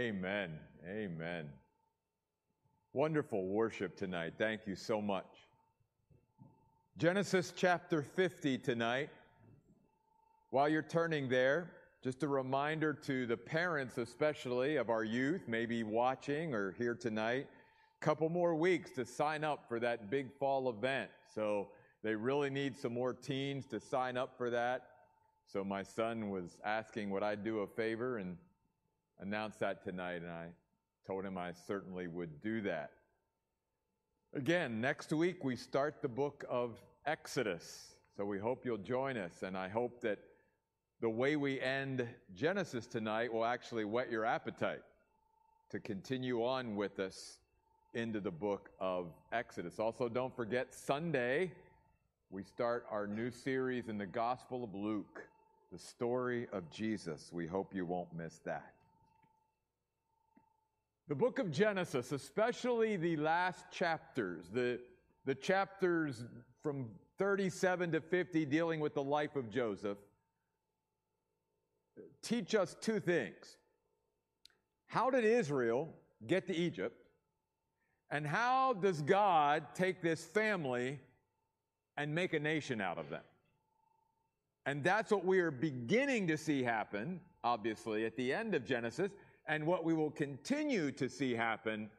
[0.00, 0.58] Amen.
[0.88, 1.50] Amen.
[2.94, 4.32] Wonderful worship tonight.
[4.38, 5.26] Thank you so much.
[6.96, 9.10] Genesis chapter 50 tonight.
[10.48, 15.82] While you're turning there, just a reminder to the parents, especially of our youth, maybe
[15.82, 17.46] watching or here tonight,
[18.00, 21.10] couple more weeks to sign up for that big fall event.
[21.34, 21.68] So
[22.02, 24.86] they really need some more teens to sign up for that.
[25.44, 28.38] So my son was asking would I do a favor and
[29.20, 30.46] announce that tonight, and I
[31.06, 32.90] told him I certainly would do that.
[34.34, 37.94] Again, next week we start the book of Exodus.
[38.16, 40.18] So we hope you'll join us, and I hope that
[41.00, 44.82] the way we end Genesis tonight will actually whet your appetite
[45.70, 47.38] to continue on with us
[47.94, 49.78] into the book of Exodus.
[49.78, 51.50] Also, don't forget Sunday,
[52.30, 55.24] we start our new series in the Gospel of Luke,
[55.72, 57.30] the story of Jesus.
[57.32, 58.74] We hope you won't miss that.
[61.10, 64.78] The book of Genesis, especially the last chapters, the,
[65.24, 66.22] the chapters
[66.62, 69.98] from 37 to 50 dealing with the life of Joseph,
[72.22, 73.56] teach us two things.
[74.86, 75.88] How did Israel
[76.28, 76.96] get to Egypt?
[78.12, 81.00] And how does God take this family
[81.96, 83.24] and make a nation out of them?
[84.64, 89.10] And that's what we are beginning to see happen, obviously, at the end of Genesis,
[89.46, 91.90] and what we will continue to see happen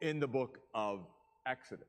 [0.00, 1.00] in the book of
[1.46, 1.86] Exodus.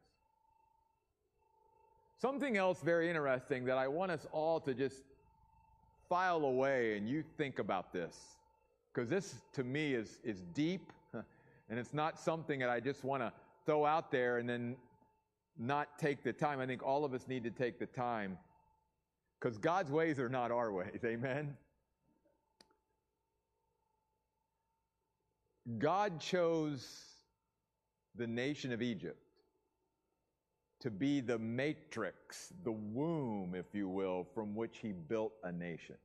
[2.20, 5.04] Something else very interesting that I want us all to just
[6.08, 8.16] file away and you think about this,
[8.94, 13.24] because this to me is, is deep and it's not something that I just want
[13.24, 13.32] to
[13.66, 14.76] throw out there and then
[15.58, 16.60] not take the time.
[16.60, 18.38] I think all of us need to take the time
[19.40, 21.00] because God's ways are not our ways.
[21.06, 21.56] Amen.
[25.78, 27.06] God chose
[28.16, 29.18] the nation of Egypt
[30.80, 35.96] to be the matrix, the womb, if you will, from which he built a nation.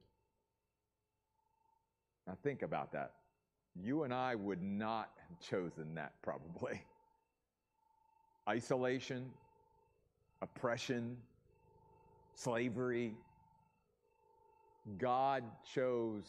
[2.27, 3.15] Now, think about that.
[3.75, 6.83] You and I would not have chosen that, probably.
[8.49, 9.31] Isolation,
[10.43, 11.17] oppression,
[12.35, 13.15] slavery.
[14.99, 16.25] God chose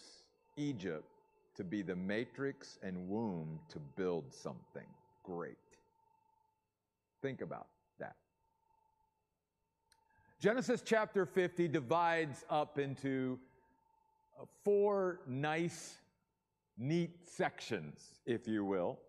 [0.55, 1.16] Egypt
[1.57, 4.85] to be the matrix and womb to build something
[5.23, 5.57] great.
[7.21, 7.67] Think about
[7.99, 8.15] that.
[10.39, 13.39] Genesis chapter 50 divides up into
[14.39, 15.95] uh, four nice,
[16.77, 18.99] neat sections, if you will.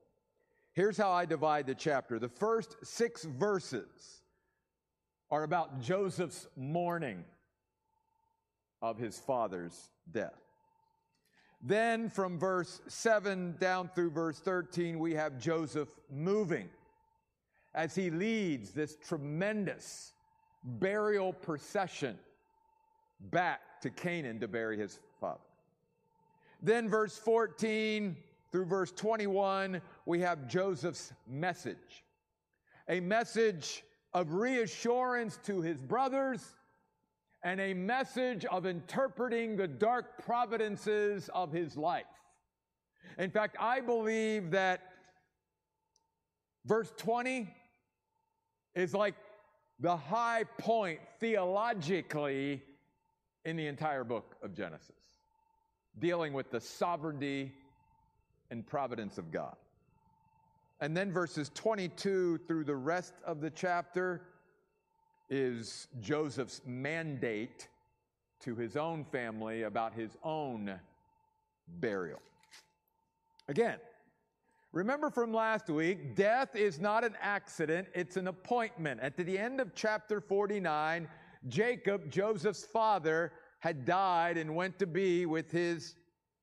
[0.72, 2.18] Here's how I divide the chapter.
[2.18, 4.22] The first six verses
[5.30, 7.24] are about Joseph's mourning
[8.80, 10.47] of his father's death.
[11.60, 16.68] Then from verse 7 down through verse 13, we have Joseph moving
[17.74, 20.12] as he leads this tremendous
[20.64, 22.18] burial procession
[23.30, 25.40] back to Canaan to bury his father.
[26.62, 28.16] Then, verse 14
[28.50, 32.04] through verse 21, we have Joseph's message
[32.88, 36.54] a message of reassurance to his brothers
[37.44, 42.04] and a message of interpreting the dark providences of his life.
[43.18, 44.80] In fact, I believe that
[46.66, 47.48] verse 20
[48.74, 49.14] is like
[49.80, 52.62] the high point theologically
[53.44, 54.96] in the entire book of Genesis,
[55.98, 57.52] dealing with the sovereignty
[58.50, 59.56] and providence of God.
[60.80, 64.22] And then verses 22 through the rest of the chapter
[65.28, 67.68] is Joseph's mandate
[68.40, 70.78] to his own family about his own
[71.80, 72.20] burial.
[73.48, 73.78] Again,
[74.72, 79.00] Remember from last week, death is not an accident, it's an appointment.
[79.00, 81.08] At the end of chapter 49,
[81.48, 85.94] Jacob, Joseph's father, had died and went to be with his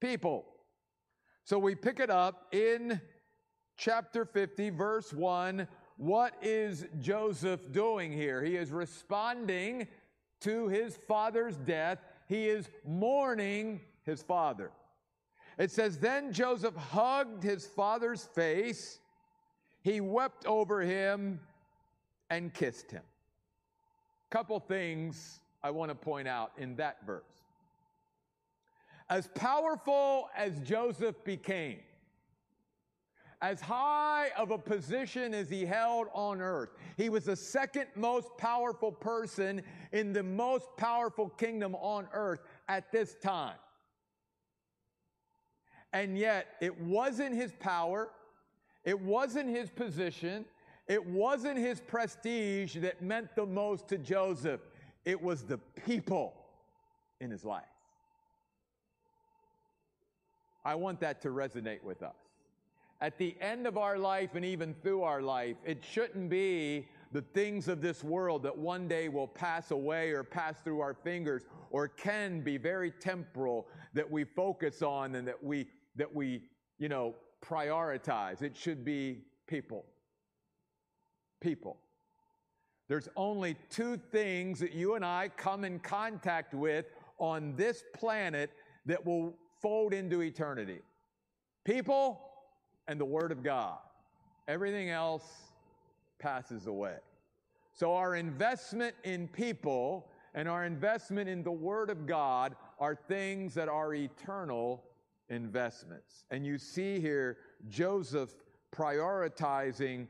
[0.02, 0.46] people.
[1.44, 3.00] So we pick it up in
[3.78, 5.68] chapter 50, verse 1.
[5.98, 8.44] What is Joseph doing here?
[8.44, 9.88] He is responding
[10.42, 14.72] to his father's death, he is mourning his father.
[15.58, 19.00] It says, Then Joseph hugged his father's face,
[19.82, 21.40] he wept over him,
[22.30, 23.04] and kissed him.
[24.30, 27.24] Couple things I want to point out in that verse.
[29.10, 31.80] As powerful as Joseph became,
[33.46, 36.70] as high of a position as he held on earth.
[36.98, 39.62] He was the second most powerful person
[39.92, 43.58] in the most powerful kingdom on earth at this time.
[45.94, 48.10] And yet, it wasn't his power,
[48.84, 50.46] it wasn't his position,
[50.88, 54.62] it wasn't his prestige that meant the most to Joseph.
[55.06, 56.34] It was the people
[57.22, 57.64] in his life.
[60.66, 62.25] I want that to resonate with us.
[63.02, 67.22] At the end of our life and even through our life, it shouldn't be the
[67.22, 71.44] things of this world that one day will pass away or pass through our fingers
[71.72, 76.42] or can be very temporal that we focus on and that we that we,
[76.78, 78.42] you know, prioritize.
[78.42, 79.86] It should be people.
[81.42, 81.78] People.
[82.88, 86.86] There's only two things that you and I come in contact with
[87.18, 88.52] on this planet
[88.86, 90.80] that will fold into eternity
[91.66, 92.22] people
[92.88, 93.78] and the Word of God.
[94.48, 95.26] Everything else
[96.20, 96.98] passes away.
[97.74, 103.54] So, our investment in people and our investment in the Word of God are things
[103.56, 104.84] that are eternal
[105.30, 106.26] investments.
[106.32, 107.38] And you see here
[107.70, 108.34] Joseph
[108.74, 110.08] prioritizing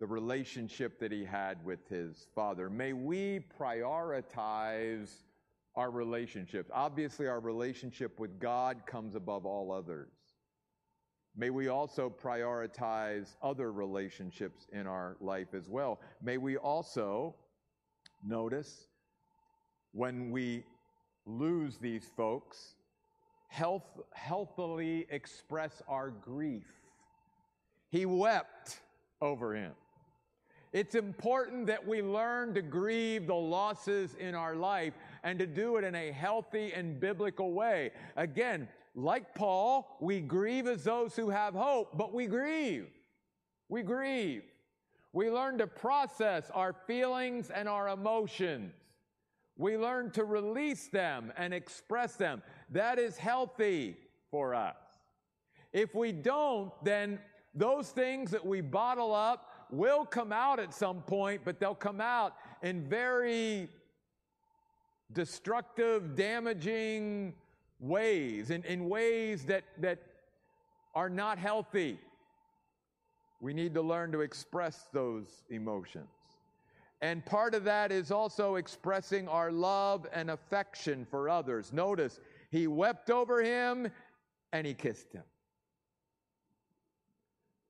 [0.00, 2.70] the relationship that he had with his father.
[2.70, 5.10] May we prioritize
[5.76, 6.70] our relationships.
[6.72, 10.08] Obviously, our relationship with God comes above all others.
[11.36, 16.00] May we also prioritize other relationships in our life as well.
[16.22, 17.34] May we also
[18.24, 18.88] notice
[19.92, 20.64] when we
[21.26, 22.74] lose these folks,
[23.48, 26.66] health, healthily express our grief.
[27.90, 28.80] He wept
[29.20, 29.72] over him.
[30.72, 34.94] It's important that we learn to grieve the losses in our life
[35.24, 37.90] and to do it in a healthy and biblical way.
[38.16, 38.68] Again,
[39.02, 42.88] like Paul, we grieve as those who have hope, but we grieve.
[43.68, 44.42] We grieve.
[45.12, 48.72] We learn to process our feelings and our emotions.
[49.56, 52.42] We learn to release them and express them.
[52.70, 53.96] That is healthy
[54.30, 54.76] for us.
[55.72, 57.18] If we don't, then
[57.54, 62.00] those things that we bottle up will come out at some point, but they'll come
[62.00, 63.68] out in very
[65.12, 67.34] destructive, damaging
[67.80, 69.98] ways, in, in ways that, that
[70.94, 71.98] are not healthy.
[73.40, 76.08] We need to learn to express those emotions.
[77.02, 81.72] And part of that is also expressing our love and affection for others.
[81.72, 83.88] Notice, he wept over him
[84.52, 85.22] and he kissed him.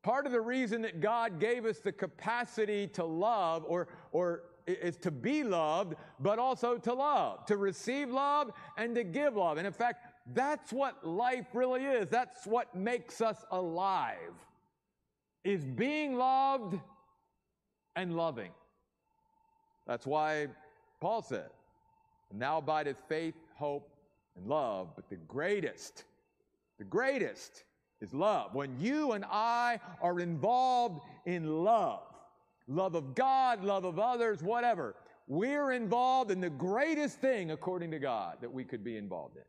[0.02, 4.96] Part of the reason that God gave us the capacity to love or, or is
[4.98, 9.58] to be loved, but also to love, to receive love and to give love.
[9.58, 12.08] And in fact, that's what life really is.
[12.08, 14.34] That's what makes us alive.
[15.44, 16.78] Is being loved
[17.96, 18.50] and loving.
[19.86, 20.48] That's why
[21.00, 21.50] Paul said,
[22.32, 23.90] Now abideth faith, hope,
[24.36, 26.04] and love, but the greatest,
[26.78, 27.64] the greatest
[28.00, 28.54] is love.
[28.54, 32.02] When you and I are involved in love,
[32.70, 34.94] love of God, love of others, whatever,
[35.26, 39.42] we're involved in the greatest thing, according to God, that we could be involved in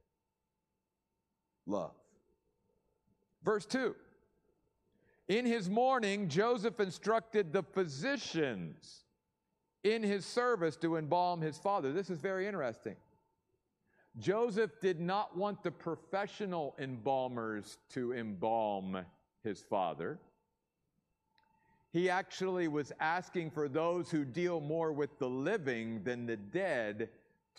[1.66, 1.94] love.
[3.44, 3.96] Verse 2
[5.28, 9.06] In his mourning, Joseph instructed the physicians
[9.84, 11.92] in his service to embalm his father.
[11.92, 12.96] This is very interesting.
[14.20, 19.06] Joseph did not want the professional embalmers to embalm
[19.44, 20.20] his father.
[21.92, 27.10] He actually was asking for those who deal more with the living than the dead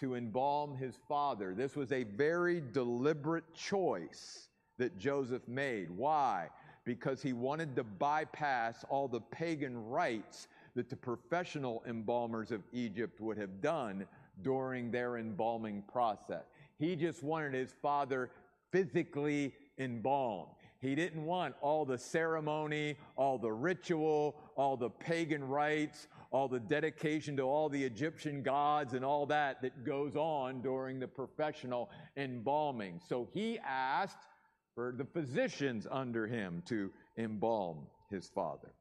[0.01, 1.55] to embalm his father.
[1.55, 4.49] This was a very deliberate choice
[4.79, 5.91] that Joseph made.
[5.91, 6.49] Why?
[6.85, 13.21] Because he wanted to bypass all the pagan rites that the professional embalmers of Egypt
[13.21, 14.07] would have done
[14.41, 16.45] during their embalming process.
[16.79, 18.31] He just wanted his father
[18.71, 20.49] physically embalmed.
[20.83, 26.59] He didn't want all the ceremony, all the ritual, all the pagan rites, all the
[26.59, 31.89] dedication to all the Egyptian gods and all that that goes on during the professional
[32.17, 33.01] embalming.
[33.09, 34.27] So he asked
[34.75, 38.73] for the physicians under him to embalm his father.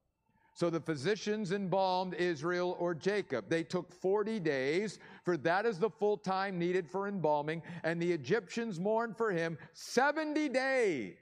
[0.53, 3.45] So the physicians embalmed Israel or Jacob.
[3.47, 8.11] They took 40 days, for that is the full time needed for embalming, and the
[8.11, 11.15] Egyptians mourned for him 70 days.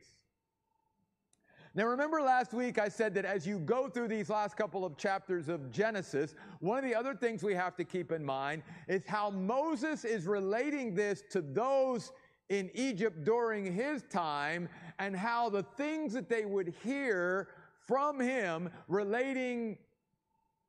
[1.76, 4.98] Now, remember last week I said that as you go through these last couple of
[4.98, 9.06] chapters of Genesis, one of the other things we have to keep in mind is
[9.06, 12.12] how Moses is relating this to those
[12.50, 17.50] in Egypt during his time and how the things that they would hear
[17.86, 19.78] from him relating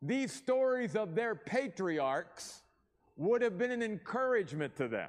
[0.03, 2.63] these stories of their patriarchs
[3.17, 5.09] would have been an encouragement to them.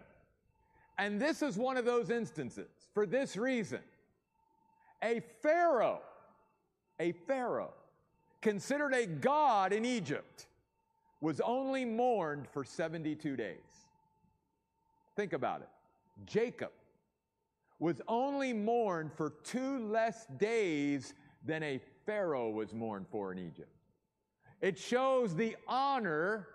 [0.98, 3.80] And this is one of those instances for this reason.
[5.04, 6.02] A Pharaoh,
[7.00, 7.74] a Pharaoh,
[8.42, 10.48] considered a god in Egypt,
[11.22, 13.58] was only mourned for 72 days.
[15.16, 15.70] Think about it.
[16.26, 16.72] Jacob
[17.80, 23.70] was only mourned for two less days than a Pharaoh was mourned for in Egypt.
[24.62, 26.48] It shows the honor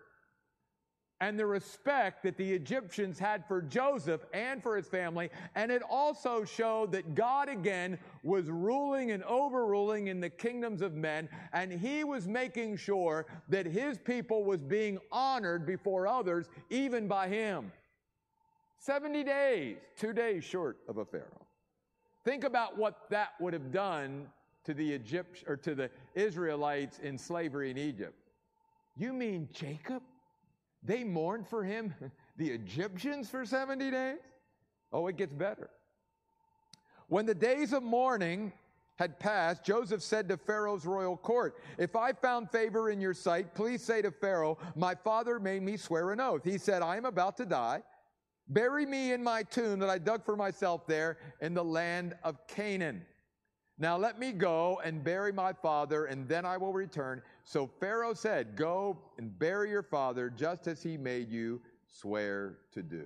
[1.20, 5.30] and the respect that the Egyptians had for Joseph and for his family.
[5.54, 10.94] And it also showed that God again was ruling and overruling in the kingdoms of
[10.94, 11.28] men.
[11.52, 17.28] And he was making sure that his people was being honored before others, even by
[17.28, 17.72] him.
[18.78, 21.46] 70 days, two days short of a Pharaoh.
[22.24, 24.26] Think about what that would have done
[24.64, 28.18] to the Egypt or to the Israelites in slavery in Egypt.
[28.96, 30.02] You mean Jacob?
[30.82, 31.94] They mourned for him,
[32.36, 34.18] the Egyptians, for 70 days?
[34.92, 35.70] Oh, it gets better.
[37.08, 38.52] When the days of mourning
[38.96, 43.54] had passed, Joseph said to Pharaoh's royal court, If I found favor in your sight,
[43.54, 46.44] please say to Pharaoh, My father made me swear an oath.
[46.44, 47.82] He said, I am about to die.
[48.48, 52.46] Bury me in my tomb that I dug for myself there in the land of
[52.46, 53.04] Canaan.
[53.78, 57.22] Now let me go and bury my father, and then I will return.
[57.46, 62.82] So Pharaoh said, Go and bury your father just as he made you swear to
[62.82, 63.04] do.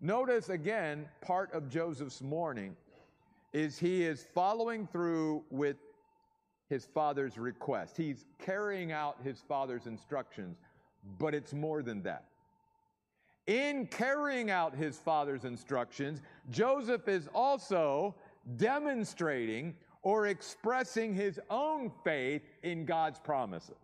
[0.00, 2.76] Notice again, part of Joseph's mourning
[3.52, 5.76] is he is following through with
[6.68, 7.96] his father's request.
[7.96, 10.56] He's carrying out his father's instructions,
[11.18, 12.26] but it's more than that.
[13.48, 18.14] In carrying out his father's instructions, Joseph is also
[18.56, 23.74] demonstrating or expressing his own faith in God's promises.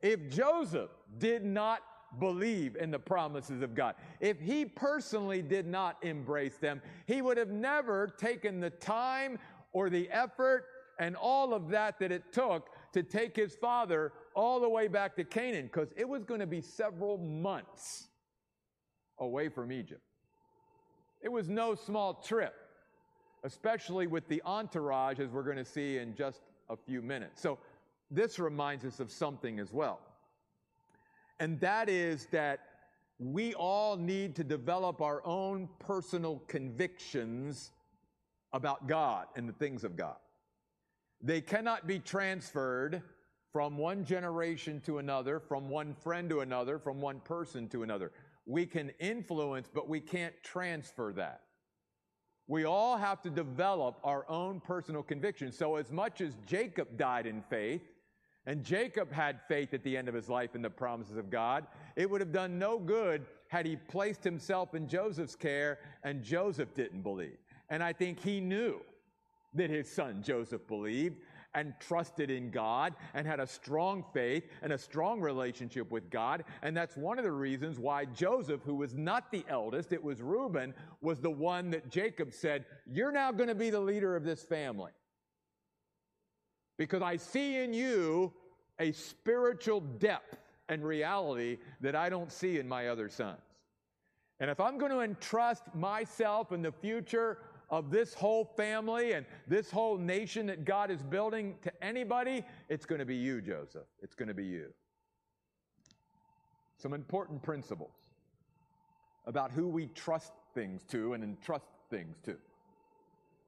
[0.00, 1.80] If Joseph did not
[2.20, 7.36] believe in the promises of God, if he personally did not embrace them, he would
[7.36, 9.38] have never taken the time
[9.72, 10.66] or the effort
[11.00, 15.16] and all of that that it took to take his father all the way back
[15.16, 18.06] to Canaan because it was going to be several months
[19.18, 20.02] away from Egypt.
[21.20, 22.54] It was no small trip
[23.44, 27.40] especially with the entourage, as we're going to see in just a few minutes.
[27.40, 27.58] So,
[28.10, 30.00] this reminds us of something as well.
[31.40, 32.60] And that is that
[33.18, 37.72] we all need to develop our own personal convictions
[38.52, 40.16] about God and the things of God.
[41.20, 43.02] They cannot be transferred
[43.52, 48.12] from one generation to another, from one friend to another, from one person to another.
[48.46, 51.40] We can influence, but we can't transfer that.
[52.46, 55.56] We all have to develop our own personal convictions.
[55.56, 57.82] So, as much as Jacob died in faith,
[58.46, 61.66] and Jacob had faith at the end of his life in the promises of God,
[61.96, 66.74] it would have done no good had he placed himself in Joseph's care and Joseph
[66.74, 67.38] didn't believe.
[67.70, 68.80] And I think he knew
[69.54, 71.16] that his son Joseph believed
[71.54, 76.44] and trusted in God and had a strong faith and a strong relationship with God.
[76.62, 80.20] And that's one of the reasons why Joseph, who was not the eldest, it was
[80.20, 84.24] Reuben, was the one that Jacob said, You're now going to be the leader of
[84.24, 84.92] this family.
[86.76, 88.32] Because I see in you
[88.80, 90.36] a spiritual depth
[90.68, 93.40] and reality that I don't see in my other sons.
[94.40, 97.38] And if I'm going to entrust myself in the future
[97.70, 102.86] of this whole family and this whole nation that God is building to anybody, it's
[102.86, 103.86] going to be you, Joseph.
[104.02, 104.72] It's going to be you.
[106.78, 107.94] Some important principles
[109.26, 112.36] about who we trust things to and entrust things to.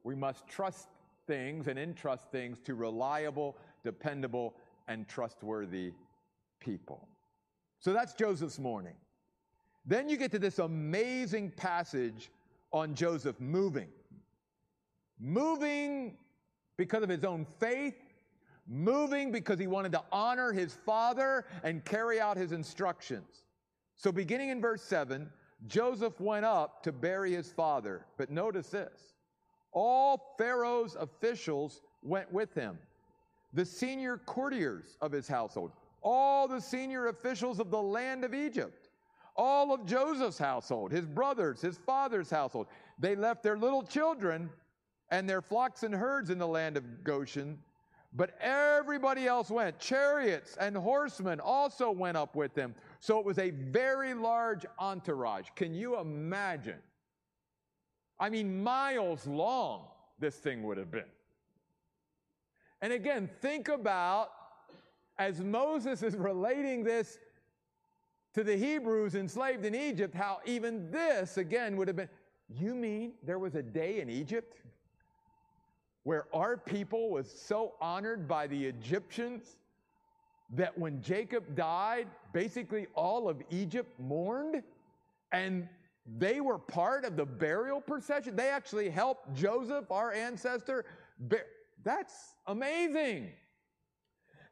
[0.04, 0.88] We must trust
[1.26, 4.54] things and entrust things to reliable, dependable,
[4.88, 5.92] and trustworthy
[6.60, 7.08] people.
[7.80, 8.94] So that's Joseph's mourning.
[9.84, 12.30] Then you get to this amazing passage
[12.72, 13.88] on Joseph moving
[15.18, 16.16] moving
[16.76, 17.94] because of his own faith,
[18.66, 23.44] moving because he wanted to honor his father and carry out his instructions.
[23.94, 25.30] So, beginning in verse 7,
[25.66, 28.04] Joseph went up to bury his father.
[28.16, 29.14] But notice this
[29.72, 32.78] all Pharaoh's officials went with him,
[33.52, 38.88] the senior courtiers of his household, all the senior officials of the land of Egypt,
[39.34, 42.66] all of Joseph's household, his brothers, his father's household.
[42.98, 44.50] They left their little children
[45.10, 47.58] and their flocks and herds in the land of Goshen.
[48.12, 49.78] But everybody else went.
[49.78, 52.74] Chariots and horsemen also went up with them.
[52.98, 55.48] So it was a very large entourage.
[55.54, 56.78] Can you imagine?
[58.18, 61.04] I mean, miles long this thing would have been.
[62.80, 64.30] And again, think about
[65.18, 67.18] as Moses is relating this
[68.34, 72.08] to the Hebrews enslaved in Egypt, how even this again would have been.
[72.48, 74.58] You mean there was a day in Egypt
[76.06, 79.56] where our people was so honored by the Egyptians
[80.54, 84.62] that when Jacob died, basically all of Egypt mourned
[85.32, 85.68] and
[86.16, 88.36] they were part of the burial procession.
[88.36, 90.84] They actually helped Joseph, our ancestor.
[91.82, 92.14] That's
[92.46, 93.32] amazing.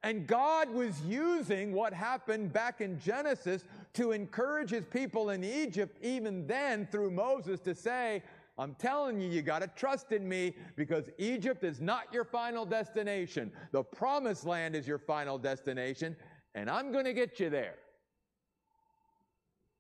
[0.03, 5.97] And God was using what happened back in Genesis to encourage his people in Egypt,
[6.03, 8.25] even then through Moses, to say,
[8.57, 12.65] I'm telling you, you got to trust in me because Egypt is not your final
[12.65, 13.51] destination.
[13.73, 16.17] The promised land is your final destination,
[16.55, 17.75] and I'm going to get you there.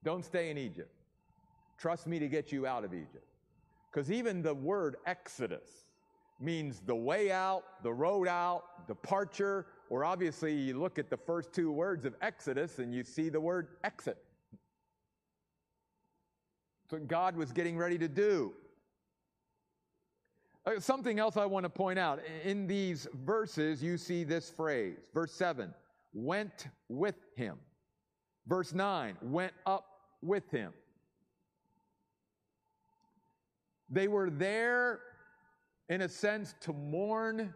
[0.02, 0.90] Don't stay in Egypt.
[1.78, 3.26] Trust me to get you out of Egypt.
[3.90, 5.86] Because even the word Exodus
[6.40, 11.52] means the way out, the road out, departure, or obviously you look at the first
[11.52, 14.18] two words of Exodus and you see the word exit.
[16.82, 18.52] That's what God was getting ready to do.
[20.66, 22.20] Uh, something else I want to point out.
[22.42, 24.96] In these verses, you see this phrase.
[25.12, 25.74] Verse 7
[26.14, 27.58] went with him.
[28.46, 29.86] Verse 9 went up
[30.22, 30.72] with him.
[33.90, 35.00] They were there,
[35.88, 37.52] in a sense, to mourn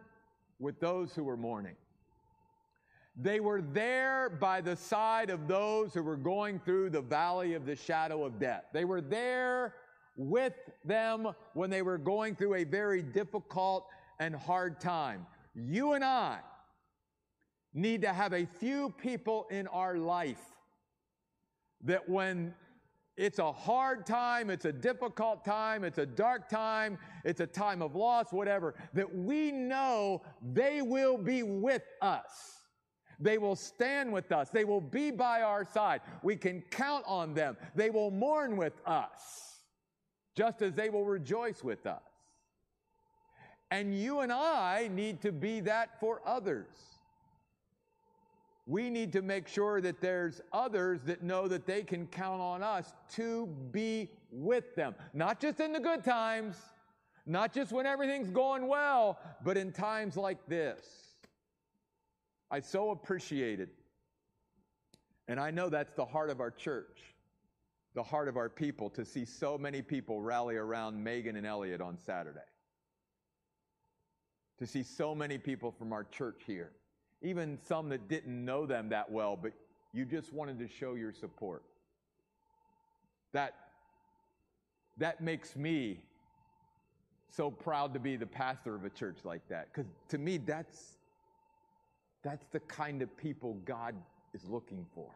[0.59, 1.75] with those who were mourning.
[3.15, 7.65] They were there by the side of those who were going through the valley of
[7.65, 8.65] the shadow of death.
[8.71, 9.73] They were there
[10.19, 13.87] with them when they were going through a very difficult
[14.19, 15.25] and hard time.
[15.55, 16.39] You and I
[17.73, 20.41] need to have a few people in our life
[21.85, 22.53] that when
[23.15, 27.81] it's a hard time, it's a difficult time, it's a dark time, it's a time
[27.81, 30.21] of loss, whatever, that we know
[30.53, 32.57] they will be with us.
[33.21, 34.49] They will stand with us.
[34.49, 36.01] They will be by our side.
[36.23, 37.55] We can count on them.
[37.75, 39.58] They will mourn with us
[40.39, 42.01] just as they will rejoice with us.
[43.71, 46.77] And you and I need to be that for others.
[48.65, 52.63] We need to make sure that there's others that know that they can count on
[52.63, 54.95] us to be with them.
[55.13, 56.55] Not just in the good times,
[57.25, 60.85] not just when everything's going well, but in times like this.
[62.49, 63.73] I so appreciate it.
[65.27, 67.01] And I know that's the heart of our church
[67.99, 71.81] the heart of our people to see so many people rally around Megan and Elliot
[71.81, 72.39] on Saturday.
[74.59, 76.71] To see so many people from our church here,
[77.21, 79.51] even some that didn't know them that well, but
[79.91, 81.61] you just wanted to show your support.
[83.33, 83.53] That,
[84.95, 85.99] that makes me
[87.27, 89.73] so proud to be the pastor of a church like that.
[89.73, 90.99] Because to me, that's,
[92.23, 93.93] that's the kind of people God
[94.33, 95.09] is looking for.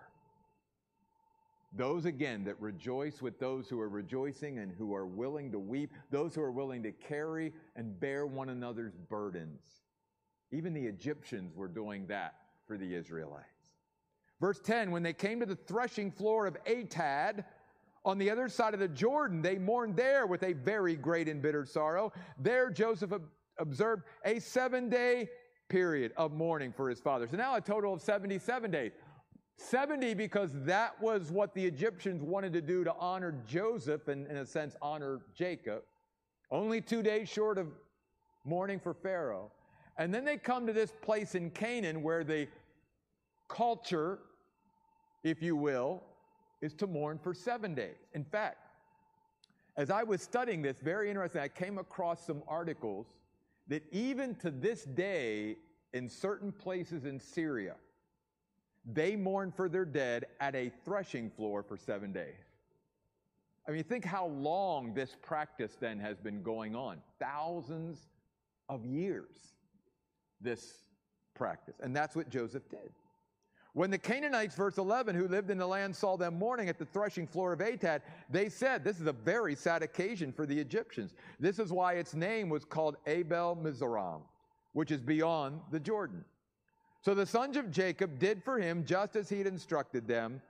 [1.76, 5.92] Those again that rejoice with those who are rejoicing and who are willing to weep,
[6.12, 9.62] those who are willing to carry and bear one another's burdens.
[10.52, 12.36] Even the Egyptians were doing that
[12.68, 13.48] for the Israelites.
[14.40, 17.44] Verse 10 When they came to the threshing floor of Atad,
[18.06, 21.42] on the other side of the Jordan, they mourned there with a very great and
[21.42, 22.12] bitter sorrow.
[22.38, 23.14] There Joseph
[23.58, 25.30] observed a seven day
[25.70, 27.28] period of mourning for his father.
[27.30, 28.92] So now a total of 77 days.
[29.58, 34.38] 70 because that was what the Egyptians wanted to do to honor Joseph and, in
[34.38, 35.84] a sense, honor Jacob.
[36.52, 37.68] Only two days short of
[38.46, 39.52] mourning for Pharaoh.
[39.98, 42.48] And then they come to this place in Canaan where the
[43.48, 44.20] culture,
[45.24, 46.04] if you will,
[46.62, 47.98] is to mourn for seven days.
[48.14, 48.58] In fact,
[49.78, 53.08] as I was studying this, very interesting, I came across some articles
[53.68, 55.58] that even to this day,
[55.94, 57.76] in certain places in Syria,
[58.86, 62.36] they mourn for their dead at a threshing floor for seven days.
[63.68, 66.98] I mean, think how long this practice then has been going on.
[67.20, 68.10] Thousands
[68.68, 69.54] of years,
[70.42, 70.84] this
[71.34, 71.76] practice.
[71.82, 72.92] And that's what Joseph did.
[73.74, 76.86] When the Canaanites, verse 11, who lived in the land saw them mourning at the
[76.86, 81.16] threshing floor of Atad, they said, This is a very sad occasion for the Egyptians.
[81.40, 84.22] This is why its name was called Abel Mizraim,
[84.74, 86.24] which is beyond the Jordan.
[87.04, 90.42] So the sons of Jacob did for him just as he had instructed them.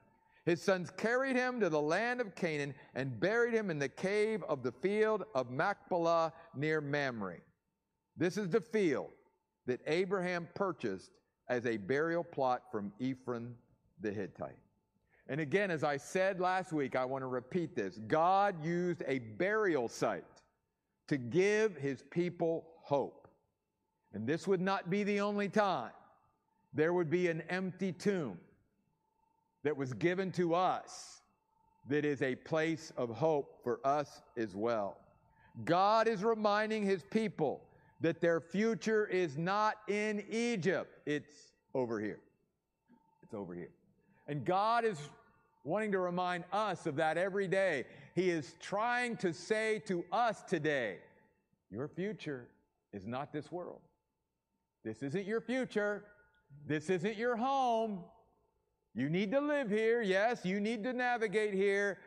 [0.45, 4.43] His sons carried him to the land of Canaan and buried him in the cave
[4.47, 7.39] of the field of Machpelah near Mamre.
[8.17, 9.09] This is the field
[9.65, 11.09] that Abraham purchased
[11.49, 13.55] as a burial plot from Ephron
[14.01, 14.57] the Hittite.
[15.27, 19.19] And again, as I said last week, I want to repeat this God used a
[19.19, 20.25] burial site
[21.07, 23.27] to give his people hope.
[24.13, 25.91] And this would not be the only time
[26.73, 28.37] there would be an empty tomb
[29.63, 31.21] that was given to us
[31.89, 34.97] that is a place of hope for us as well.
[35.65, 37.61] God is reminding his people
[38.01, 42.19] that their future is not in Egypt, it's over here.
[43.21, 43.71] It's over here.
[44.27, 44.97] And God is
[45.63, 47.85] wanting to remind us of that every day.
[48.15, 50.97] He is trying to say to us today,
[51.71, 52.47] your future
[52.91, 53.79] is not this world.
[54.83, 56.03] This isn't your future.
[56.65, 58.03] This isn't your home.
[58.95, 60.01] You need to live here.
[60.01, 61.99] Yes, you need to navigate here.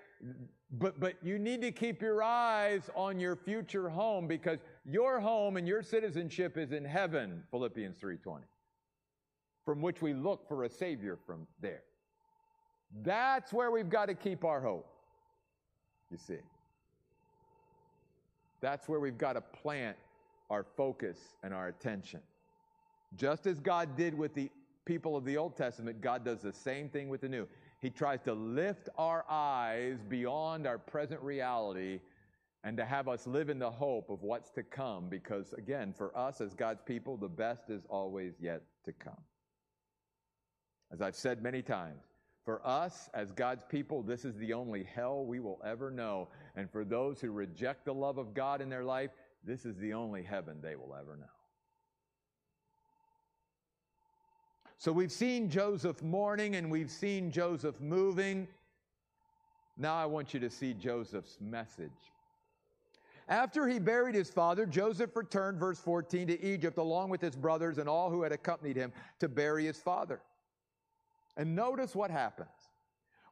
[0.70, 5.56] But, but you need to keep your eyes on your future home because your home
[5.56, 8.40] and your citizenship is in heaven, Philippians 3:20.
[9.64, 11.82] From which we look for a savior from there.
[13.02, 14.88] That's where we've got to keep our hope.
[16.10, 16.38] You see.
[18.60, 19.96] That's where we've got to plant
[20.50, 22.20] our focus and our attention.
[23.14, 24.50] Just as God did with the
[24.84, 27.46] people of the Old Testament, God does the same thing with the New.
[27.80, 32.00] He tries to lift our eyes beyond our present reality
[32.64, 36.16] and to have us live in the hope of what's to come because, again, for
[36.16, 39.22] us as God's people, the best is always yet to come.
[40.92, 42.02] As I've said many times,
[42.44, 46.28] for us as God's people, this is the only hell we will ever know.
[46.54, 49.10] And for those who reject the love of God in their life,
[49.44, 51.26] this is the only heaven they will ever know.
[54.78, 58.46] So we've seen Joseph mourning and we've seen Joseph moving.
[59.76, 61.90] Now I want you to see Joseph's message.
[63.28, 67.78] After he buried his father, Joseph returned, verse 14, to Egypt along with his brothers
[67.78, 70.20] and all who had accompanied him to bury his father.
[71.36, 72.48] And notice what happens.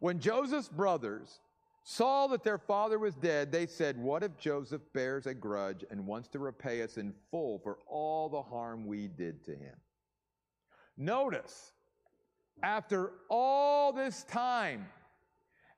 [0.00, 1.38] When Joseph's brothers
[1.85, 6.07] saw that their father was dead, they said, What if Joseph bears a grudge and
[6.07, 9.76] wants to repay us in full for all the harm we did to him?
[10.96, 11.72] Notice,
[12.62, 14.87] after all this time,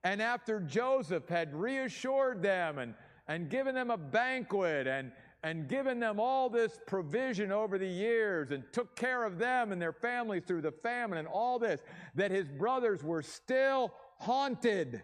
[0.05, 2.95] and after Joseph had reassured them and,
[3.27, 5.11] and given them a banquet and,
[5.43, 9.83] and given them all this provision over the years and took care of them and
[9.83, 11.81] their families through the famine and all this,
[12.15, 15.03] that his brothers were still haunted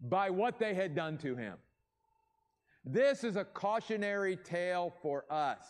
[0.00, 1.54] by what they had done to him.
[2.84, 5.66] This is a cautionary tale for us.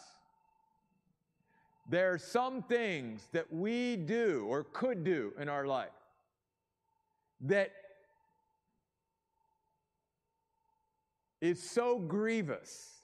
[1.89, 5.89] There are some things that we do or could do in our life
[7.41, 7.73] that
[11.41, 13.01] is so grievous,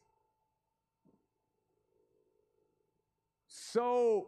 [3.47, 4.27] so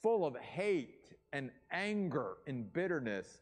[0.00, 3.40] full of hate and anger and bitterness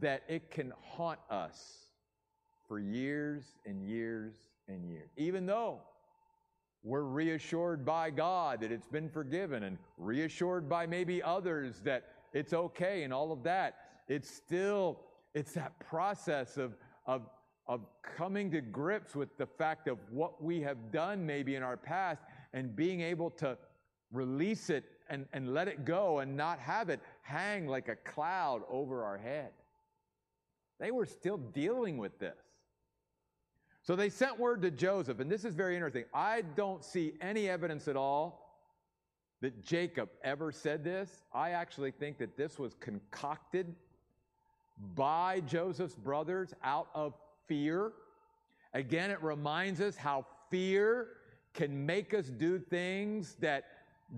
[0.00, 1.86] that it can haunt us
[2.66, 4.32] for years and years
[4.66, 5.10] and years.
[5.16, 5.80] Even though
[6.84, 12.52] we're reassured by God that it's been forgiven and reassured by maybe others that it's
[12.52, 13.76] okay and all of that.
[14.08, 15.00] It's still,
[15.34, 16.74] it's that process of,
[17.06, 17.22] of,
[17.68, 21.76] of coming to grips with the fact of what we have done maybe in our
[21.76, 23.56] past and being able to
[24.12, 28.62] release it and, and let it go and not have it hang like a cloud
[28.68, 29.50] over our head.
[30.80, 32.34] They were still dealing with this.
[33.82, 36.04] So they sent word to Joseph, and this is very interesting.
[36.14, 38.56] I don't see any evidence at all
[39.40, 41.22] that Jacob ever said this.
[41.34, 43.74] I actually think that this was concocted
[44.94, 47.14] by Joseph's brothers out of
[47.48, 47.92] fear.
[48.72, 51.08] Again, it reminds us how fear
[51.52, 53.64] can make us do things that,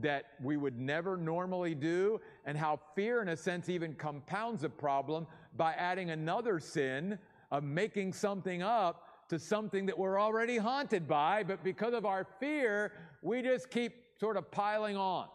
[0.02, 4.68] that we would never normally do, and how fear, in a sense, even compounds a
[4.68, 7.18] problem by adding another sin
[7.50, 12.26] of making something up to something that we're already haunted by, but because of our
[12.40, 15.28] fear, we just keep sort of piling on.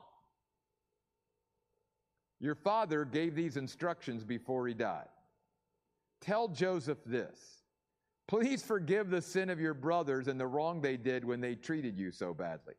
[2.40, 5.10] Your father gave these instructions before he died.
[6.22, 7.64] Tell Joseph this
[8.28, 11.98] Please forgive the sin of your brothers and the wrong they did when they treated
[11.98, 12.76] you so badly.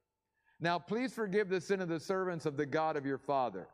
[0.60, 3.66] Now, please forgive the sin of the servants of the God of your father.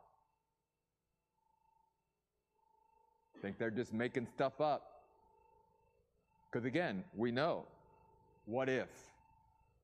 [3.41, 4.96] Think they're just making stuff up.
[6.57, 7.65] Because again, we know
[8.47, 8.87] what if?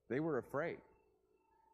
[0.09, 0.79] They were afraid.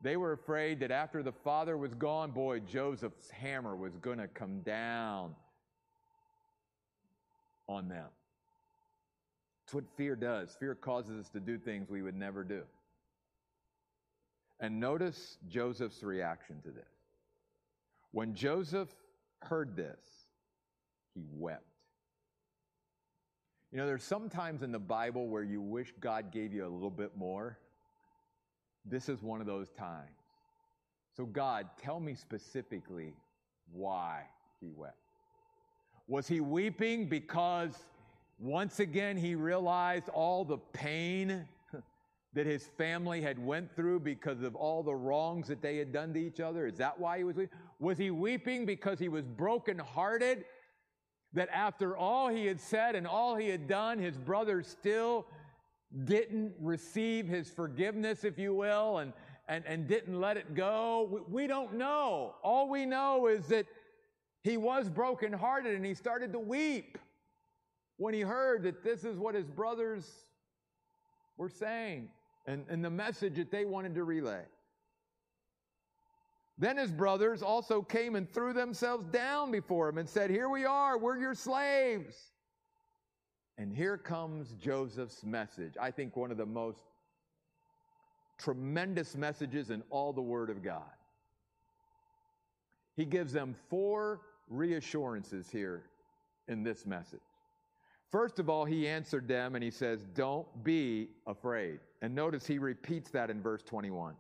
[0.02, 4.28] They were afraid that after the father was gone, boy, Joseph's hammer was going to
[4.28, 5.36] come down
[7.70, 8.08] on them.
[9.64, 10.58] That's what fear does.
[10.60, 12.64] Fear causes us to do things we would never do.
[14.60, 16.84] And notice Joseph's reaction to this.
[18.12, 18.90] When Joseph
[19.44, 20.28] heard this,
[21.16, 21.69] he wept.
[23.72, 26.90] You know, there's sometimes in the Bible where you wish God gave you a little
[26.90, 27.60] bit more.
[28.84, 30.10] This is one of those times.
[31.16, 33.14] So, God, tell me specifically
[33.72, 34.24] why
[34.60, 34.96] he wept.
[36.08, 37.74] Was he weeping because
[38.40, 41.48] once again he realized all the pain
[42.34, 46.12] that his family had went through because of all the wrongs that they had done
[46.14, 46.66] to each other?
[46.66, 47.58] Is that why he was weeping?
[47.80, 50.46] Was he weeping because he was brokenhearted
[51.34, 55.26] that after all he had said and all he had done, his brothers still
[56.06, 59.14] didn't receive his forgiveness, if you will, and,
[59.48, 61.08] and, and didn't let it go?
[61.12, 62.36] We, we don't know.
[62.44, 63.66] All we know is that
[64.44, 66.98] he was brokenhearted and he started to weep
[67.98, 70.10] when he heard that this is what his brothers
[71.38, 72.10] were saying
[72.46, 74.44] and, and the message that they wanted to relay.
[76.60, 80.66] Then his brothers also came and threw themselves down before him and said, Here we
[80.66, 82.16] are, we're your slaves.
[83.58, 85.74] And here comes Joseph's message.
[85.80, 86.82] I think one of the most
[88.38, 90.84] tremendous messages in all the Word of God.
[92.96, 95.84] He gives them four reassurances here
[96.50, 97.20] in this message.
[98.12, 101.80] First of all, he answered them and he says, Don't be afraid.
[102.02, 104.16] And notice he repeats that in verse 21.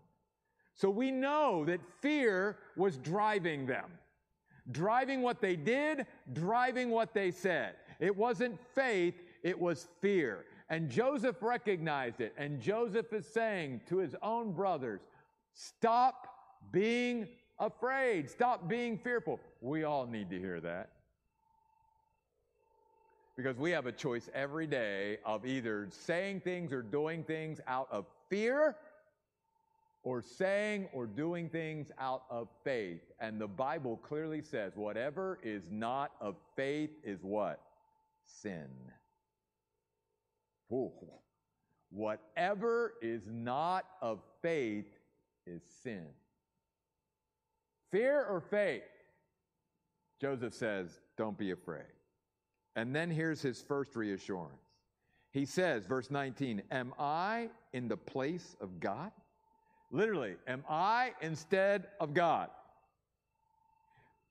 [0.80, 3.84] So we know that fear was driving them,
[4.72, 7.74] driving what they did, driving what they said.
[8.00, 10.46] It wasn't faith, it was fear.
[10.70, 12.34] And Joseph recognized it.
[12.38, 15.02] And Joseph is saying to his own brothers,
[15.54, 16.28] Stop
[16.72, 17.28] being
[17.60, 19.42] afraid, stop being fearful.
[19.60, 20.92] We all need to hear that.
[23.36, 27.90] Because we have a choice every day of either saying things or doing things out
[27.92, 28.78] of fear
[30.10, 33.12] or saying or doing things out of faith.
[33.20, 37.62] And the Bible clearly says whatever is not of faith is what?
[38.26, 38.70] Sin.
[40.74, 40.92] Ooh.
[41.92, 44.88] Whatever is not of faith
[45.46, 46.08] is sin.
[47.92, 48.82] Fear or faith?
[50.20, 51.94] Joseph says, don't be afraid.
[52.76, 54.64] And then here's his first reassurance.
[55.34, 59.12] He says, verse 19, Am I in the place of God?
[59.92, 62.50] Literally, am I instead of God?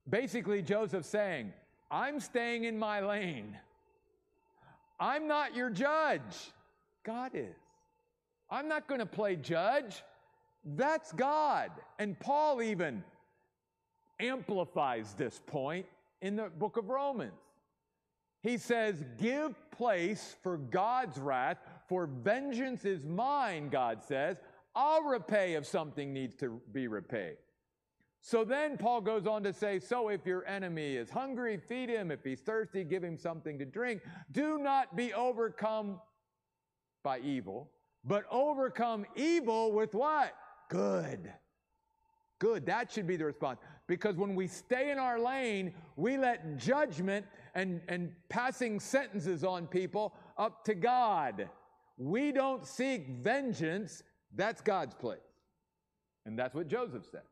[0.09, 1.53] Basically, Joseph saying,
[1.91, 3.57] I'm staying in my lane.
[5.01, 6.53] I'm not your judge.
[7.05, 7.57] God is.
[8.51, 10.03] I'm not going to play judge.
[10.65, 11.71] That's God.
[11.99, 13.05] And Paul even
[14.21, 15.87] amplifies this point
[16.21, 17.33] in the book of Romans.
[18.43, 24.37] He says, Give place for God's wrath, for vengeance is mine, God says.
[24.81, 27.35] I'll repay if something needs to be repaid.
[28.21, 32.13] So then Paul goes on to say, So if your enemy is hungry, feed him.
[32.13, 34.03] If he's thirsty, give him something to drink.
[34.31, 36.01] Do not be overcome
[37.03, 37.73] by evil,
[38.05, 40.33] but overcome evil with what?
[40.71, 41.33] Good.
[42.39, 42.67] Good.
[42.67, 43.59] That should be the response.
[43.89, 49.67] Because when we stay in our lane, we let judgment and, and passing sentences on
[49.67, 51.49] people up to God.
[51.97, 54.05] We don't seek vengeance.
[54.35, 55.19] That's God's place.
[56.27, 57.23] And that's what Joseph said.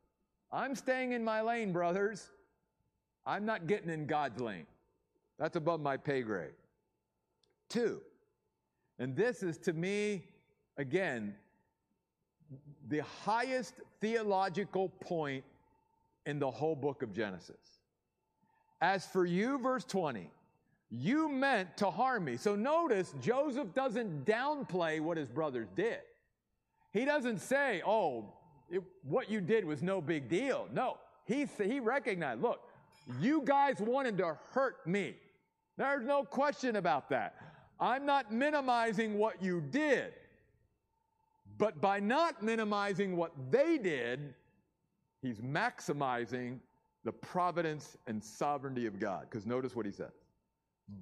[0.51, 2.29] I'm staying in my lane, brothers.
[3.25, 4.65] I'm not getting in God's lane.
[5.37, 6.53] That's above my pay grade.
[7.69, 8.01] Two,
[8.97, 10.23] and this is to me,
[10.77, 11.35] again,
[12.87, 15.43] the highest theological point
[16.25, 17.81] in the whole book of Genesis.
[18.81, 20.29] As for you, verse 20,
[20.89, 22.37] you meant to harm me.
[22.37, 25.99] So notice Joseph doesn't downplay what his brothers did.
[26.91, 28.33] He doesn't say, oh,
[28.69, 30.67] it, what you did was no big deal.
[30.73, 32.61] No, he, he recognized, look,
[33.19, 35.15] you guys wanted to hurt me.
[35.77, 37.35] There's no question about that.
[37.79, 40.13] I'm not minimizing what you did.
[41.57, 44.33] But by not minimizing what they did,
[45.21, 46.59] he's maximizing
[47.03, 49.27] the providence and sovereignty of God.
[49.29, 50.11] Because notice what he says.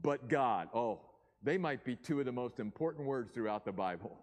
[0.02, 1.02] But God, oh,
[1.43, 4.17] they might be two of the most important words throughout the Bible.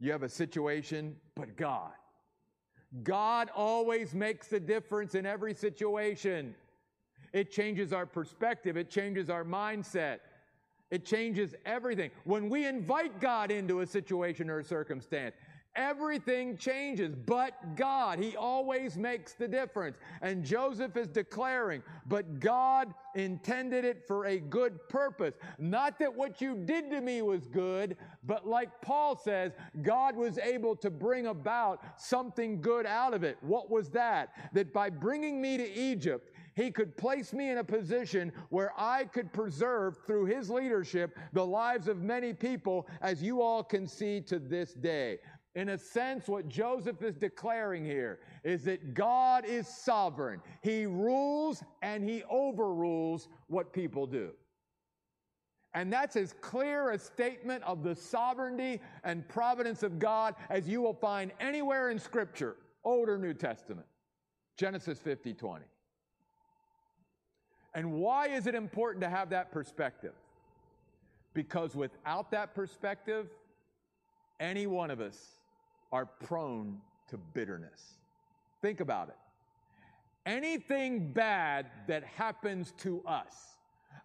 [0.00, 1.92] You have a situation, but God.
[3.02, 6.54] God always makes a difference in every situation.
[7.32, 10.18] It changes our perspective, it changes our mindset,
[10.90, 12.10] it changes everything.
[12.24, 15.36] When we invite God into a situation or a circumstance,
[15.76, 18.18] everything changes but God.
[18.18, 19.98] He always makes the difference.
[20.22, 25.34] And Joseph is declaring, but God intended it for a good purpose.
[25.58, 29.52] Not that what you did to me was good, but like Paul says,
[29.82, 33.38] God was able to bring about something good out of it.
[33.40, 34.30] What was that?
[34.52, 39.04] That by bringing me to Egypt, he could place me in a position where I
[39.04, 44.20] could preserve through his leadership the lives of many people, as you all can see
[44.22, 45.18] to this day.
[45.56, 50.40] In a sense, what Joseph is declaring here is that God is sovereign.
[50.62, 54.30] He rules and he overrules what people do.
[55.74, 60.80] And that's as clear a statement of the sovereignty and providence of God as you
[60.80, 63.86] will find anywhere in Scripture, Old or New Testament.
[64.56, 65.64] Genesis 50 20.
[67.74, 70.12] And why is it important to have that perspective?
[71.34, 73.28] Because without that perspective,
[74.40, 75.39] any one of us
[75.92, 77.94] are prone to bitterness.
[78.62, 79.16] Think about it.
[80.26, 83.56] Anything bad that happens to us,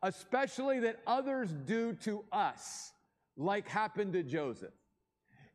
[0.01, 2.93] especially that others do to us,
[3.37, 4.73] like happened to Joseph,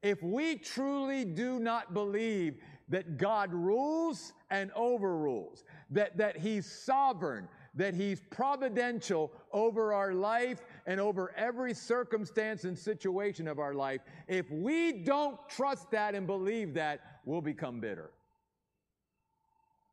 [0.02, 2.56] if we truly do not believe
[2.88, 10.62] that God rules and overrules, that, that He's sovereign, that He's providential over our life
[10.90, 16.26] and over every circumstance and situation of our life, if we don't trust that and
[16.26, 18.10] believe that, we'll become bitter.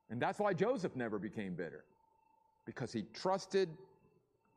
[0.09, 1.83] And that's why Joseph never became bitter,
[2.65, 3.69] because he trusted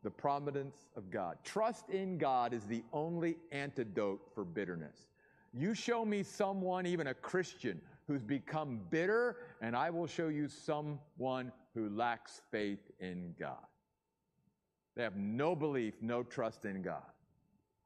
[0.03, 1.37] the providence of God.
[1.45, 4.97] Trust in God is the only antidote for bitterness.
[5.53, 10.49] You show me someone, even a Christian, who's become bitter, and I will show you
[10.49, 13.59] someone who lacks faith in God.
[15.01, 17.01] They have no belief, no trust in God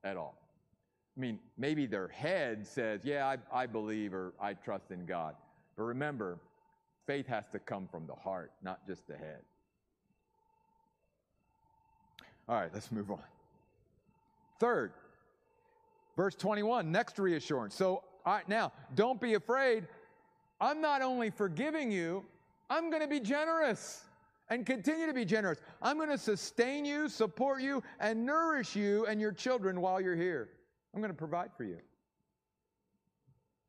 [0.03, 0.37] at all.
[1.16, 5.37] I mean, maybe their head says, Yeah, I, I believe or I trust in God.
[5.77, 6.40] But remember,
[7.07, 9.42] faith has to come from the heart, not just the head.
[12.48, 13.22] All right, let's move on.
[14.59, 14.90] Third,
[16.16, 17.77] verse 21, next reassurance.
[17.77, 19.87] So, all right, now, don't be afraid.
[20.61, 22.24] I'm not only forgiving you,
[22.68, 24.03] I'm going to be generous
[24.55, 25.59] and continue to be generous.
[25.83, 30.14] I'm going to sustain you, support you, and nourish you and your children while you're
[30.14, 30.49] here.
[30.95, 31.79] I'm going to provide for you.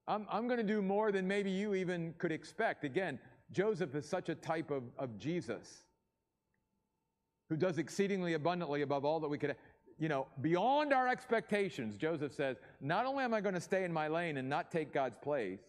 [0.07, 2.83] I'm, I'm going to do more than maybe you even could expect.
[2.83, 3.17] Again,
[3.51, 5.85] Joseph is such a type of, of Jesus
[7.49, 9.55] who does exceedingly abundantly above all that we could,
[9.97, 11.97] you know, beyond our expectations.
[11.97, 14.93] Joseph says, Not only am I going to stay in my lane and not take
[14.93, 15.61] God's place,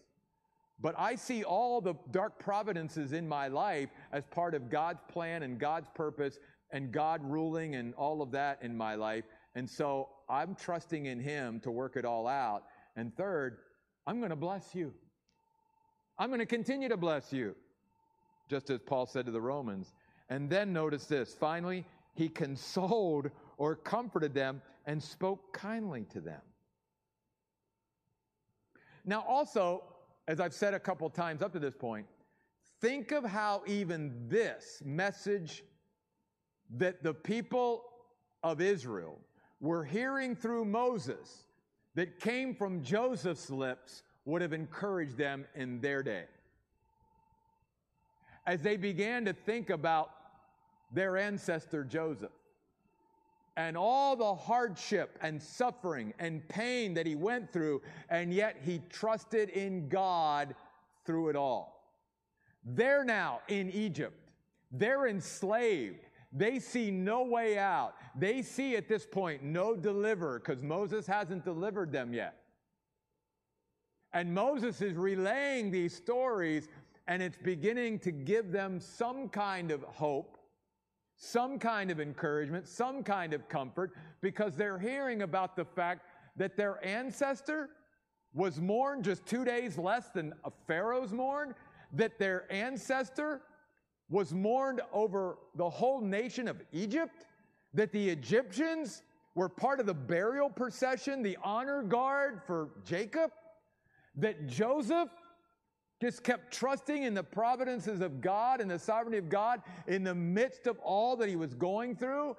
[0.79, 5.43] but I see all the dark providences in my life as part of God's plan
[5.43, 6.37] and God's purpose
[6.71, 9.23] and God ruling and all of that in my life.
[9.55, 12.63] And so I'm trusting in Him to work it all out.
[12.95, 13.57] And third,
[14.05, 14.93] I'm going to bless you.
[16.19, 17.55] I'm going to continue to bless you,
[18.49, 19.93] just as Paul said to the Romans.
[20.29, 26.41] And then notice this finally, He consoled or comforted them and spoke kindly to them.
[29.05, 29.83] Now, also,
[30.27, 32.05] as I've said a couple times up to this point,
[32.81, 35.63] think of how even this message
[36.77, 37.83] that the people
[38.43, 39.19] of Israel
[39.59, 41.45] were hearing through Moses
[41.95, 46.25] that came from Joseph's lips would have encouraged them in their day.
[48.45, 50.11] As they began to think about
[50.91, 52.31] their ancestor Joseph
[53.57, 58.79] and all the hardship and suffering and pain that he went through, and yet he
[58.89, 60.55] trusted in God
[61.05, 61.91] through it all.
[62.63, 64.29] They're now in Egypt.
[64.71, 66.05] They're enslaved.
[66.31, 67.95] They see no way out.
[68.15, 72.35] They see at this point no deliverer because Moses hasn't delivered them yet.
[74.13, 76.67] And Moses is relaying these stories,
[77.07, 80.36] and it's beginning to give them some kind of hope
[81.17, 86.01] some kind of encouragement, some kind of comfort, because they're hearing about the fact
[86.35, 87.69] that their ancestor
[88.33, 91.55] was mourned just two days less than a Pharaoh's mourned,
[91.93, 93.41] that their ancestor
[94.09, 97.25] was mourned over the whole nation of Egypt,
[97.73, 99.01] that the Egyptians
[99.33, 103.31] were part of the burial procession, the honor guard for Jacob,
[104.15, 105.09] that Joseph
[106.01, 110.13] just kept trusting in the providences of God and the sovereignty of God in the
[110.13, 112.37] midst of all that he was going through.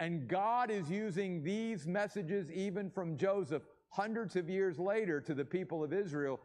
[0.00, 5.44] And God is using these messages, even from Joseph, hundreds of years later, to the
[5.44, 6.40] people of Israel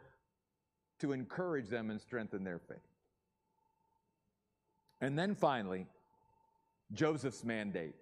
[0.99, 2.77] to encourage them and strengthen their faith.
[5.01, 5.87] And then finally,
[6.93, 7.95] Joseph's mandate.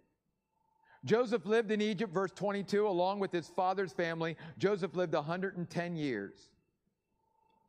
[1.06, 4.36] Joseph lived in Egypt, verse 22, along with his father's family.
[4.58, 6.50] Joseph lived 110 years.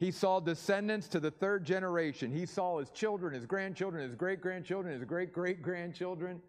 [0.01, 2.33] He saw descendants to the third generation.
[2.33, 6.41] He saw his children, his grandchildren, his great grandchildren, his great great grandchildren.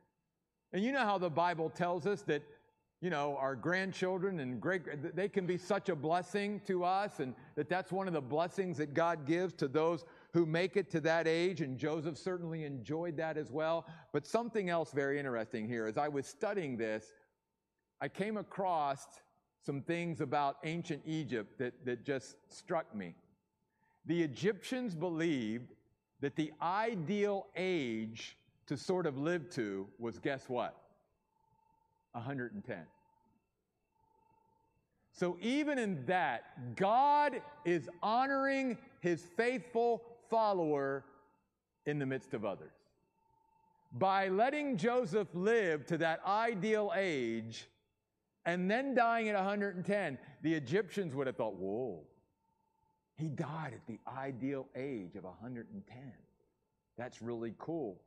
[0.72, 2.44] And you know how the Bible tells us that,
[3.02, 7.36] you know, our grandchildren and great, they can be such a blessing to us, and
[7.56, 11.02] that that's one of the blessings that God gives to those who make it to
[11.02, 11.60] that age.
[11.60, 13.86] And Joseph certainly enjoyed that as well.
[14.14, 17.12] But something else very interesting here as I was studying this,
[18.00, 19.08] I came across
[19.66, 23.14] some things about ancient Egypt that, that just struck me.
[24.06, 25.74] The Egyptians believed
[26.22, 28.38] that the ideal age
[28.68, 30.76] to sort of live to was guess what?
[32.14, 32.78] 110.
[35.14, 41.04] So even in that, God is honoring his faithful follower
[41.86, 42.72] in the midst of others.
[43.94, 47.68] By letting Joseph live to that ideal age
[48.46, 52.04] and then dying at 110, the Egyptians would have thought, whoa,
[53.22, 55.98] he died at the ideal age of 110.
[56.98, 58.02] That's really cool.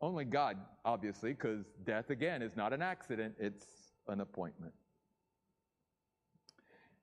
[0.00, 3.66] Only God, obviously, because death, again, is not an accident, it's
[4.08, 4.72] an appointment.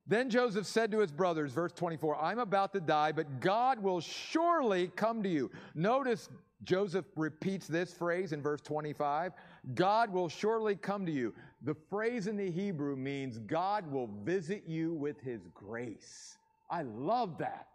[0.06, 4.02] Then Joseph said to his brothers, verse 24, I'm about to die, but God will
[4.02, 5.52] surely come to you.
[5.76, 6.30] Notice
[6.64, 9.34] Joseph repeats this phrase in verse 25
[9.76, 11.34] God will surely come to you.
[11.62, 16.39] The phrase in the Hebrew means God will visit you with his grace.
[16.70, 17.68] I love that.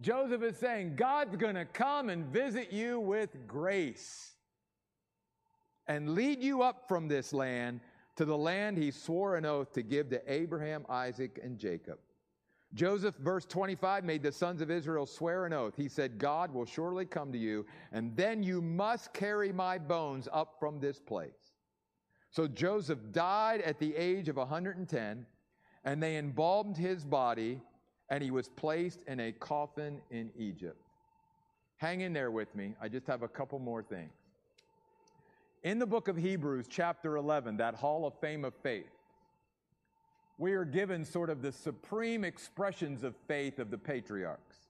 [0.00, 4.32] Joseph is saying, God's going to come and visit you with grace
[5.86, 7.80] and lead you up from this land
[8.16, 11.98] to the land he swore an oath to give to Abraham, Isaac, and Jacob.
[12.74, 15.74] Joseph, verse 25, made the sons of Israel swear an oath.
[15.76, 20.26] He said, God will surely come to you, and then you must carry my bones
[20.32, 21.52] up from this place.
[22.30, 25.26] So Joseph died at the age of 110,
[25.84, 27.60] and they embalmed his body,
[28.12, 30.76] and he was placed in a coffin in Egypt.
[31.78, 32.74] Hang in there with me.
[32.78, 34.12] I just have a couple more things.
[35.62, 38.90] In the book of Hebrews, chapter 11, that hall of fame of faith,
[40.36, 44.68] we are given sort of the supreme expressions of faith of the patriarchs.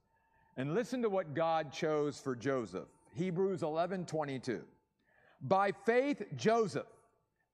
[0.57, 2.87] And listen to what God chose for Joseph.
[3.13, 4.63] Hebrews 11 22.
[5.41, 6.87] By faith, Joseph,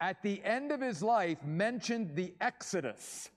[0.02, 3.30] at the end of his life, mentioned the exodus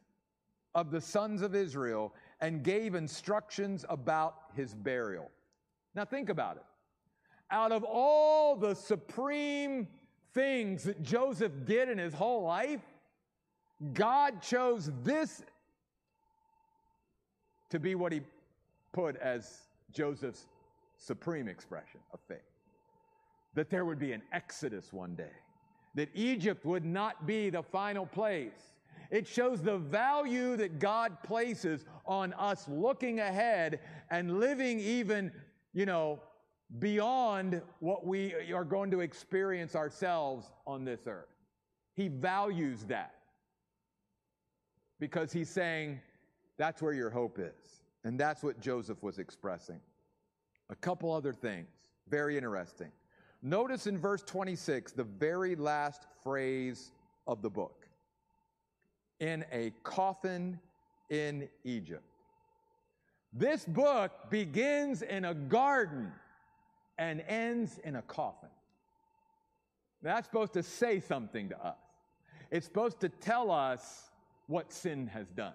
[0.76, 5.30] of the sons of Israel and gave instructions about his burial.
[5.96, 6.64] Now, think about it.
[7.52, 9.88] Out of all the supreme
[10.34, 12.82] things that Joseph did in his whole life,
[13.94, 15.44] God chose this
[17.70, 18.22] to be what he
[18.92, 19.62] put as
[19.92, 20.48] Joseph's
[20.98, 22.40] supreme expression of faith.
[23.54, 25.34] That there would be an exodus one day,
[25.96, 28.71] that Egypt would not be the final place.
[29.10, 35.32] It shows the value that God places on us looking ahead and living even,
[35.74, 36.22] you know,
[36.80, 41.28] beyond what we are going to experience ourselves on this earth.
[41.94, 43.16] He values that
[45.00, 46.00] because he's saying
[46.58, 47.82] that's where your hope is.
[48.04, 49.80] And that's what Joseph was expressing.
[50.70, 51.68] A couple other things,
[52.08, 52.92] very interesting.
[53.42, 56.92] Notice in verse 26, the very last phrase
[57.28, 57.81] of the book
[59.22, 60.60] in a coffin
[61.10, 62.04] in Egypt.
[63.32, 66.12] This book begins in a garden
[66.98, 68.50] and ends in a coffin.
[70.02, 71.78] That's supposed to say something to us.
[72.50, 74.10] It's supposed to tell us
[74.48, 75.54] what sin has done.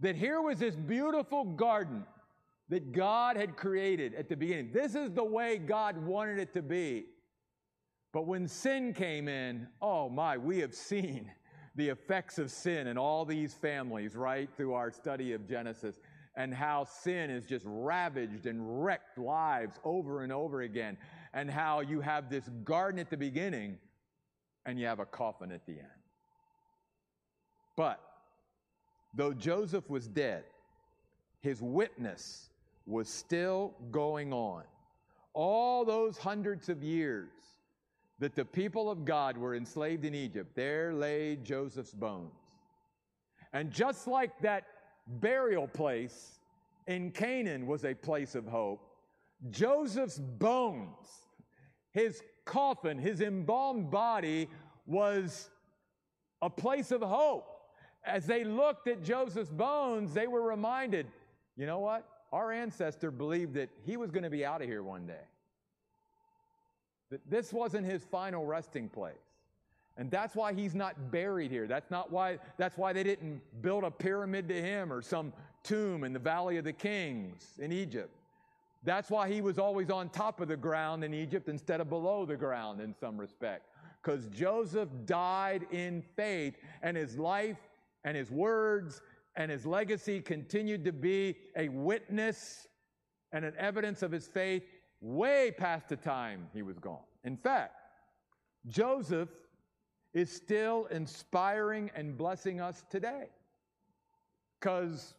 [0.00, 2.04] That here was this beautiful garden
[2.70, 4.70] that God had created at the beginning.
[4.72, 7.04] This is the way God wanted it to be.
[8.12, 11.30] But when sin came in, oh my, we have seen
[11.78, 15.94] the effects of sin in all these families, right, through our study of Genesis,
[16.34, 20.98] and how sin has just ravaged and wrecked lives over and over again,
[21.32, 23.78] and how you have this garden at the beginning
[24.66, 25.88] and you have a coffin at the end.
[27.76, 28.00] But
[29.14, 30.44] though Joseph was dead,
[31.40, 32.50] his witness
[32.86, 34.64] was still going on.
[35.32, 37.30] All those hundreds of years
[38.18, 42.32] that the people of God were enslaved in Egypt, there lay Joseph's bones.
[43.52, 44.64] And just like that
[45.06, 46.38] burial place
[46.86, 48.80] in Canaan was a place of hope,
[49.50, 51.06] Joseph's bones,
[51.92, 54.48] his coffin, his embalmed body
[54.86, 55.50] was
[56.42, 57.58] a place of hope
[58.08, 61.06] as they looked at Joseph's bones, they were reminded,
[61.56, 62.06] you know what?
[62.32, 65.24] Our ancestor believed that he was going to be out of here one day.
[67.28, 69.14] This wasn't his final resting place.
[69.96, 71.66] And that's why he's not buried here.
[71.66, 75.32] That's not why that's why they didn't build a pyramid to him or some
[75.64, 78.10] tomb in the Valley of the Kings in Egypt.
[78.84, 82.24] That's why he was always on top of the ground in Egypt instead of below
[82.24, 83.64] the ground in some respect.
[84.00, 87.58] Because Joseph died in faith and his life
[88.04, 89.02] and his words
[89.34, 92.68] and his legacy continued to be a witness
[93.32, 94.62] and an evidence of his faith
[95.00, 96.98] way past the time he was gone.
[97.24, 97.74] In fact,
[98.66, 99.28] Joseph
[100.14, 103.26] is still inspiring and blessing us today.
[104.58, 105.14] Because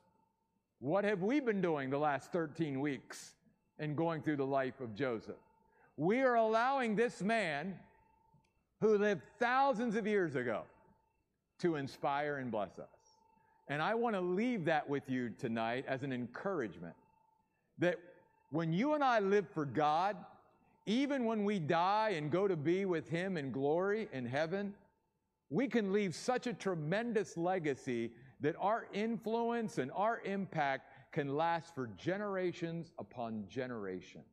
[0.79, 3.35] what have we been doing the last 13 weeks
[3.79, 5.35] in going through the life of Joseph?
[5.97, 7.75] We are allowing this man
[8.81, 10.63] who lived thousands of years ago
[11.59, 12.87] to inspire and bless us.
[13.67, 16.95] And I want to leave that with you tonight as an encouragement
[17.77, 17.97] that
[18.51, 20.17] when you and I live for God,
[20.85, 24.73] even when we die and go to be with Him in glory in heaven,
[25.49, 31.75] we can leave such a tremendous legacy that our influence and our impact can last
[31.75, 34.25] for generations upon generations.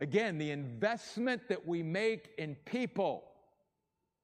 [0.00, 3.24] Again, the investment that we make in people,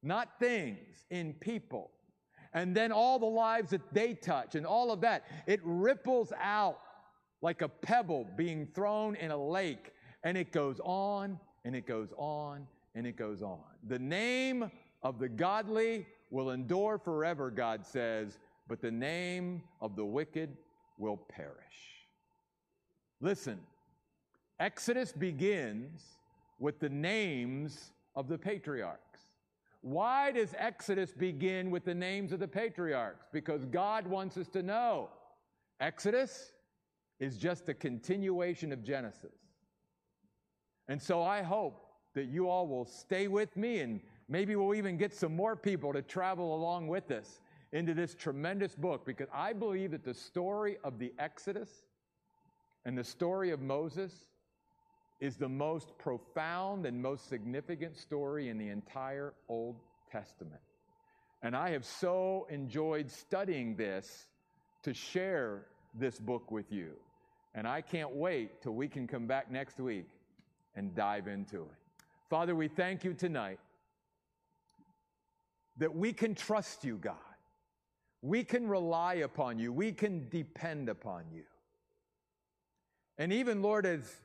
[0.02, 1.90] not things, in people,
[2.52, 6.80] and then all the lives that they touch and all of that, it ripples out
[7.42, 9.92] like a pebble being thrown in a lake,
[10.24, 13.60] and it goes on and it goes on and it goes on.
[13.88, 14.70] The name
[15.02, 20.56] of the godly will endure forever, God says, but the name of the wicked
[20.98, 21.54] will perish.
[23.20, 23.60] Listen,
[24.58, 26.00] Exodus begins
[26.58, 29.00] with the names of the patriarchs.
[29.82, 33.26] Why does Exodus begin with the names of the patriarchs?
[33.32, 35.10] Because God wants us to know
[35.80, 36.52] Exodus
[37.18, 39.38] is just a continuation of Genesis.
[40.88, 41.82] And so I hope
[42.14, 45.92] that you all will stay with me and maybe we'll even get some more people
[45.92, 47.40] to travel along with us
[47.72, 51.70] into this tremendous book because I believe that the story of the Exodus
[52.84, 54.12] and the story of Moses
[55.20, 59.76] is the most profound and most significant story in the entire Old
[60.10, 60.60] Testament.
[61.42, 64.26] And I have so enjoyed studying this
[64.82, 66.92] to share this book with you.
[67.56, 70.06] And I can't wait till we can come back next week
[70.76, 72.04] and dive into it.
[72.28, 73.58] Father, we thank you tonight
[75.78, 77.16] that we can trust you, God.
[78.20, 79.72] We can rely upon you.
[79.72, 81.44] We can depend upon you.
[83.16, 84.16] And even, Lord, as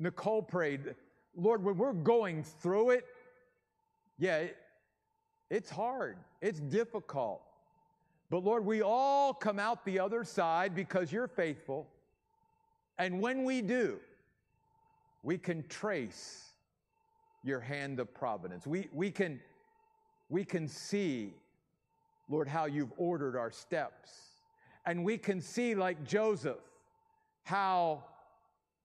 [0.00, 0.96] Nicole prayed,
[1.36, 3.04] Lord, when we're going through it,
[4.18, 4.56] yeah, it,
[5.50, 7.42] it's hard, it's difficult.
[8.28, 11.88] But Lord, we all come out the other side because you're faithful.
[12.98, 13.98] And when we do,
[15.22, 16.44] we can trace
[17.42, 18.66] your hand of providence.
[18.66, 19.40] We, we, can,
[20.28, 21.34] we can see,
[22.28, 24.10] Lord, how you've ordered our steps.
[24.84, 26.58] And we can see, like Joseph,
[27.44, 28.04] how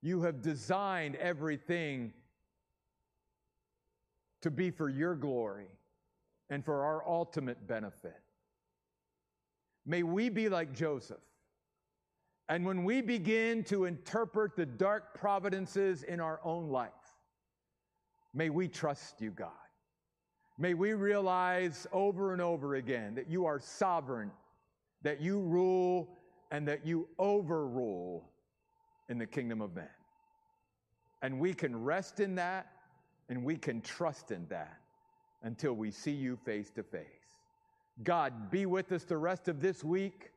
[0.01, 2.13] you have designed everything
[4.41, 5.67] to be for your glory
[6.49, 8.19] and for our ultimate benefit.
[9.85, 11.17] May we be like Joseph.
[12.51, 16.91] And when we begin to interpret the dark providences in our own life,
[18.33, 19.51] may we trust you, God.
[20.57, 24.31] May we realize over and over again that you are sovereign,
[25.01, 26.09] that you rule,
[26.51, 28.29] and that you overrule
[29.07, 29.87] in the kingdom of man.
[31.21, 32.67] And we can rest in that
[33.29, 34.77] and we can trust in that
[35.43, 37.05] until we see you face to face.
[38.03, 40.31] God, be with us the rest of this week.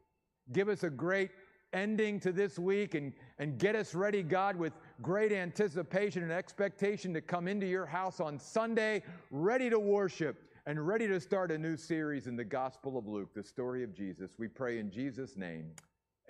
[0.53, 1.31] Give us a great
[1.75, 4.73] ending to this week and, and get us ready, God, with
[5.03, 10.87] great anticipation and expectation to come into your house on Sunday, ready to worship and
[10.87, 14.33] ready to start a new series in the Gospel of Luke, the story of Jesus.
[14.39, 15.67] We pray in Jesus' name.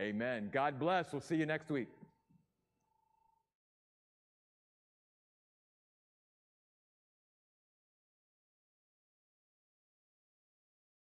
[0.01, 0.49] Amen.
[0.53, 1.13] God bless.
[1.13, 1.89] We'll see you next week.